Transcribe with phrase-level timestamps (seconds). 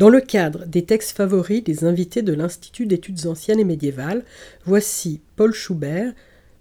[0.00, 4.24] Dans le cadre des textes favoris des invités de l'Institut d'études anciennes et médiévales,
[4.64, 6.14] voici Paul Schubert,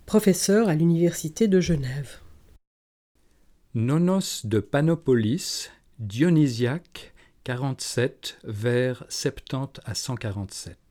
[0.05, 2.19] professeur à l'Université de Genève.
[3.75, 5.69] Nonos de Panopolis,
[5.99, 7.13] Dionysiaque,
[7.45, 10.88] 47 vers 70 à 147.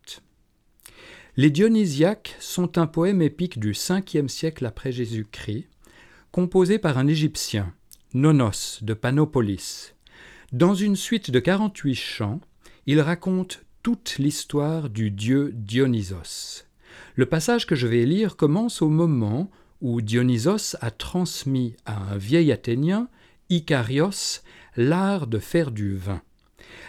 [1.39, 5.69] Les Dionysiaques sont un poème épique du 5e siècle après Jésus-Christ,
[6.33, 7.73] composé par un Égyptien,
[8.13, 9.95] Nonos de Panopolis,
[10.53, 12.41] dans une suite de 48 chants,
[12.87, 16.65] il raconte toute l'histoire du dieu Dionysos.
[17.15, 19.49] Le passage que je vais lire commence au moment
[19.81, 23.09] où Dionysos a transmis à un vieil Athénien,
[23.49, 24.43] Icarios,
[24.77, 26.21] l'art de faire du vin.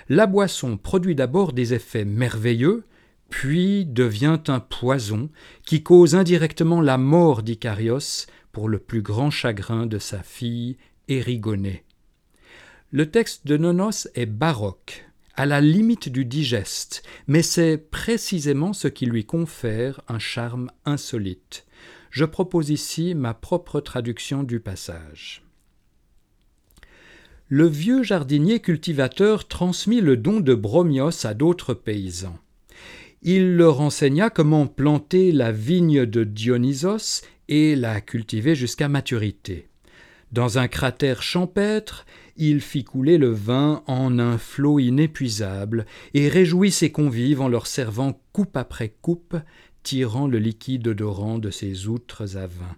[0.07, 2.83] La boisson produit d'abord des effets merveilleux,
[3.29, 5.29] puis devient un poison
[5.65, 10.77] qui cause indirectement la mort d'Icarios pour le plus grand chagrin de sa fille
[11.07, 11.83] Érigonée.
[12.91, 15.05] Le texte de Nonos est baroque,
[15.35, 21.65] à la limite du digeste, mais c'est précisément ce qui lui confère un charme insolite.
[22.09, 25.43] Je propose ici ma propre traduction du passage.
[27.47, 32.37] Le vieux jardinier cultivateur transmit le don de bromios à d'autres paysans.
[33.21, 39.67] Il leur enseigna comment planter la vigne de Dionysos et la cultiver jusqu'à maturité.
[40.31, 42.05] Dans un cratère champêtre,
[42.37, 47.67] il fit couler le vin en un flot inépuisable, et réjouit ses convives en leur
[47.67, 49.35] servant coupe après coupe,
[49.83, 52.75] tirant le liquide odorant de ses outres à vin.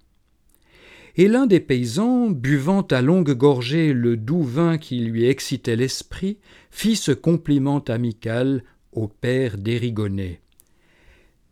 [1.17, 6.38] Et l'un des paysans, buvant à longues gorgées le doux vin qui lui excitait l'esprit,
[6.72, 10.42] fit ce compliment amical au père d'Érigonée.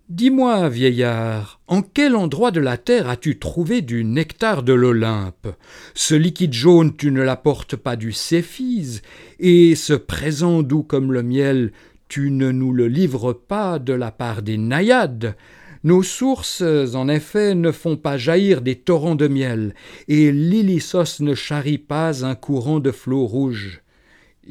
[0.09, 5.49] Dis-moi, vieillard, en quel endroit de la terre as-tu trouvé du nectar de l'Olympe?
[5.93, 9.03] Ce liquide jaune, tu ne l'apportes pas du Céphise,
[9.39, 11.71] et ce présent doux comme le miel,
[12.07, 15.35] tu ne nous le livres pas de la part des naïades.
[15.83, 16.63] Nos sources,
[16.95, 19.75] en effet, ne font pas jaillir des torrents de miel,
[20.07, 23.83] et l'Ilissos ne charrie pas un courant de flots rouges.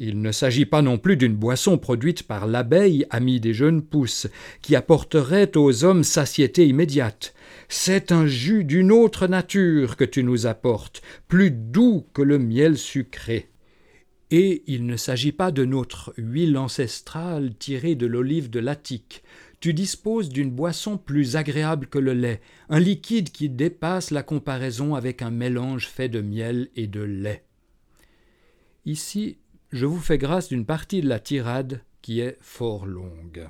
[0.01, 4.27] Il ne s'agit pas non plus d'une boisson produite par l'abeille, amie des jeunes pousses,
[4.61, 7.33] qui apporterait aux hommes satiété immédiate.
[7.67, 12.77] C'est un jus d'une autre nature que tu nous apportes, plus doux que le miel
[12.77, 13.49] sucré.
[14.31, 19.21] Et il ne s'agit pas de notre huile ancestrale tirée de l'olive de l'Attique.
[19.59, 22.39] Tu disposes d'une boisson plus agréable que le lait,
[22.69, 27.43] un liquide qui dépasse la comparaison avec un mélange fait de miel et de lait.
[28.85, 29.39] Ici,
[29.71, 33.49] je vous fais grâce d'une partie de la tirade qui est fort longue.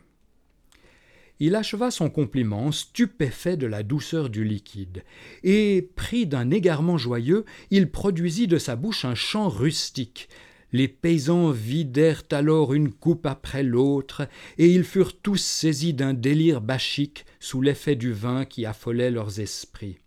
[1.39, 5.03] Il acheva son compliment, stupéfait de la douceur du liquide,
[5.43, 10.27] et, pris d'un égarement joyeux, il produisit de sa bouche un chant rustique.
[10.73, 14.27] Les paysans vidèrent alors une coupe après l'autre,
[14.57, 19.39] et ils furent tous saisis d'un délire bachique sous l'effet du vin qui affolait leurs
[19.39, 19.97] esprits.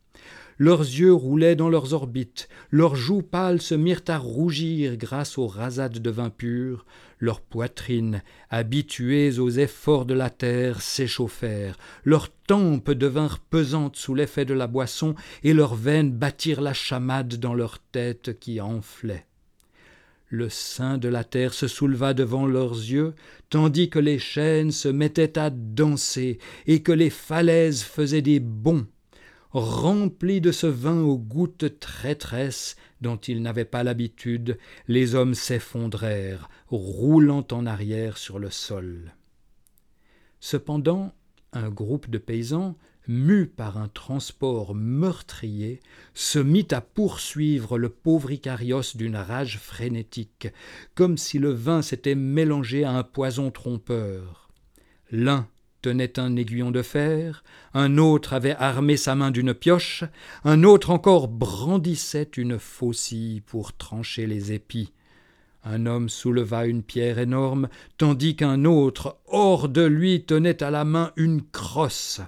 [0.65, 5.49] Leurs yeux roulaient dans leurs orbites, leurs joues pâles se mirent à rougir grâce aux
[5.49, 6.87] rasades de vin pur,
[7.19, 14.45] leurs poitrines, habituées aux efforts de la terre, s'échauffèrent, leurs tempes devinrent pesantes sous l'effet
[14.45, 19.27] de la boisson, et leurs veines battirent la chamade dans leurs têtes qui enflaient.
[20.29, 23.15] Le sein de la terre se souleva devant leurs yeux,
[23.51, 28.87] tandis que les chênes se mettaient à danser, et que les falaises faisaient des bonds
[29.53, 34.57] Remplis de ce vin aux gouttes traîtresses dont ils n'avaient pas l'habitude,
[34.89, 39.15] les hommes s'effondrèrent, roulant en arrière sur le sol.
[40.41, 41.13] Cependant,
[41.53, 45.81] un groupe de paysans, mu par un transport meurtrier,
[46.15, 50.49] se mit à poursuivre le pauvre Icarios d'une rage frénétique,
[50.95, 54.49] comme si le vin s'était mélangé à un poison trompeur.
[55.11, 55.47] L'un
[55.83, 60.05] tenait un aiguillon de fer, un autre avait armé sa main d'une pioche,
[60.45, 64.93] un autre encore brandissait une faucille pour trancher les épis.
[65.65, 67.69] Un homme souleva une pierre énorme,
[67.99, 72.21] tandis qu'un autre, hors de lui, tenait à la main une crosse.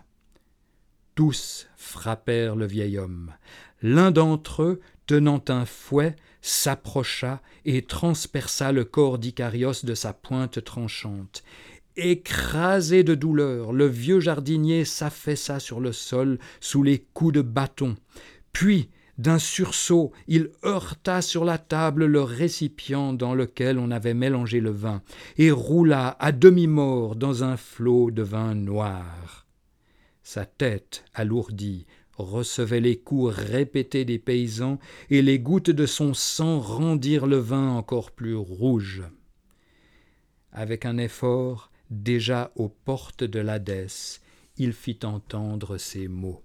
[1.15, 3.33] Tous frappèrent le vieil homme.
[3.83, 10.63] L'un d'entre eux, tenant un fouet, s'approcha et transperça le corps d'Icarios de sa pointe
[10.63, 11.43] tranchante.
[11.97, 17.95] Écrasé de douleur, le vieux jardinier s'affaissa sur le sol sous les coups de bâton.
[18.53, 24.59] Puis, d'un sursaut, il heurta sur la table le récipient dans lequel on avait mélangé
[24.59, 25.03] le vin,
[25.39, 29.47] et roula à demi-mort dans un flot de vin noir.
[30.25, 31.87] Sa tête alourdie
[32.17, 34.81] recevait les coups répétés des paysans,
[35.11, 39.05] et les gouttes de son sang rendirent le vin encore plus rouge.
[40.51, 41.71] Avec un effort,
[42.03, 44.21] déjà aux portes de l'Hadès,
[44.57, 46.43] il fit entendre ces mots.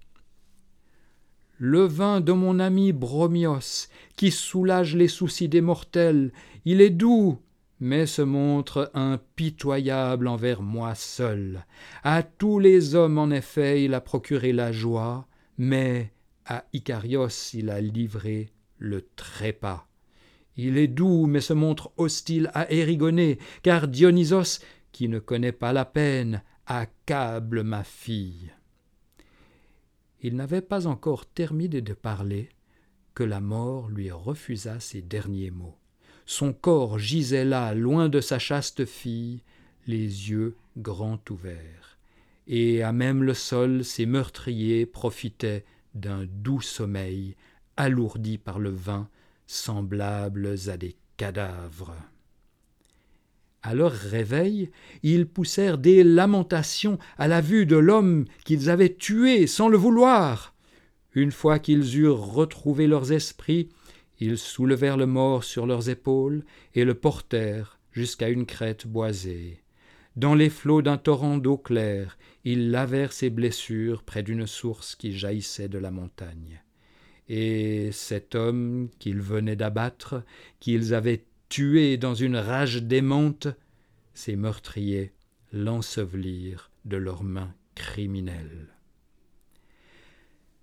[1.58, 6.32] Le vin de mon ami Bromios, qui soulage les soucis des mortels,
[6.64, 7.38] il est doux,
[7.80, 11.66] mais se montre impitoyable envers moi seul.
[12.02, 15.26] À tous les hommes, en effet, il a procuré la joie,
[15.58, 16.12] mais
[16.46, 19.86] à Icarios il a livré le trépas.
[20.56, 24.60] Il est doux, mais se montre hostile à Érigonée, car Dionysos,
[24.92, 28.52] qui ne connaît pas la peine, accable ma fille.
[30.22, 32.50] Il n'avait pas encore terminé de parler
[33.14, 35.76] que la mort lui refusa ces derniers mots.
[36.26, 39.42] Son corps gisait là, loin de sa chaste fille,
[39.86, 41.98] les yeux grands ouverts.
[42.46, 45.64] Et à même le sol, ses meurtriers profitaient
[45.94, 47.36] d'un doux sommeil,
[47.76, 49.08] alourdi par le vin,
[49.46, 51.96] semblables à des cadavres.
[53.62, 54.70] À leur réveil,
[55.02, 60.54] ils poussèrent des lamentations à la vue de l'homme qu'ils avaient tué sans le vouloir.
[61.14, 63.68] Une fois qu'ils eurent retrouvé leurs esprits,
[64.18, 69.62] ils soulevèrent le mort sur leurs épaules et le portèrent jusqu'à une crête boisée.
[70.16, 75.16] Dans les flots d'un torrent d'eau claire, ils lavèrent ses blessures près d'une source qui
[75.16, 76.62] jaillissait de la montagne.
[77.28, 80.24] Et cet homme qu'ils venaient d'abattre,
[80.58, 83.48] qu'ils avaient tué dans une rage démente,
[84.14, 85.12] ces meurtriers
[85.52, 88.68] l'ensevelirent de leurs mains criminelles.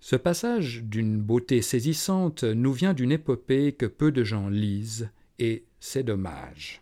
[0.00, 5.64] Ce passage d'une beauté saisissante nous vient d'une épopée que peu de gens lisent, et
[5.78, 6.80] c'est dommage.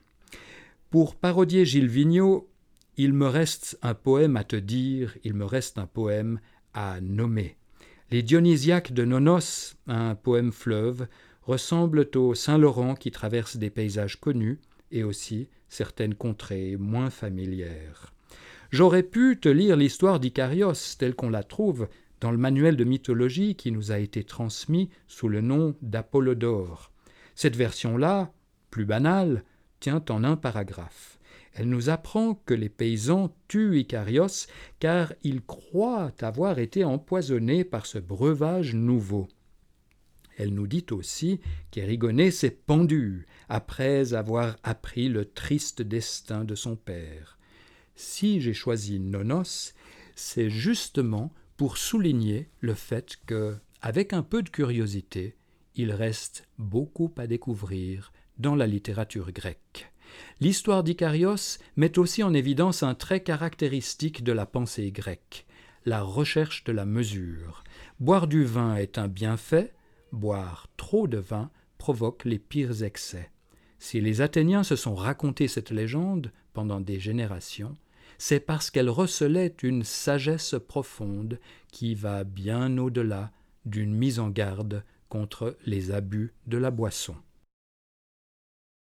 [0.91, 2.49] Pour parodier Gilles Vigneault,
[2.97, 6.41] il me reste un poème à te dire, il me reste un poème
[6.73, 7.57] à nommer.
[8.11, 11.09] Les Dionysiaques de Nonos, un poème fleuve,
[11.47, 14.59] ressemblent au Saint-Laurent qui traverse des paysages connus
[14.91, 18.13] et aussi certaines contrées moins familières.
[18.71, 21.89] J'aurais pu te lire l'histoire d'Icarios telle qu'on la trouve
[22.21, 26.91] dans le manuel de mythologie qui nous a été transmis sous le nom d'Apollodore.
[27.35, 28.33] Cette version-là,
[28.71, 29.45] plus banale,
[29.79, 31.19] tient en un paragraphe.
[31.55, 34.47] Elle nous apprend que les paysans tuent Icarios
[34.79, 39.29] car ils croient avoir été empoisonnés par ce breuvage nouveau.
[40.37, 41.41] Elle nous dit aussi
[41.71, 47.39] qu'Érigonée s'est pendu après avoir appris le triste destin de son père.
[47.95, 49.73] Si j'ai choisi Nonos,
[50.15, 55.37] c'est justement pour souligner le fait que, avec un peu de curiosité,
[55.75, 59.91] il reste beaucoup à découvrir dans la littérature grecque.
[60.41, 65.47] L'histoire d'Icarios met aussi en évidence un trait caractéristique de la pensée grecque,
[65.85, 67.65] la recherche de la mesure.
[68.01, 69.73] Boire du vin est un bienfait,
[70.17, 73.31] boire trop de vin provoque les pires excès.
[73.79, 77.77] Si les Athéniens se sont racontés cette légende pendant des générations,
[78.19, 81.39] c'est parce qu'elle recelait une sagesse profonde
[81.71, 83.31] qui va bien au-delà
[83.67, 87.17] d'une mise en garde contre les abus de la boisson.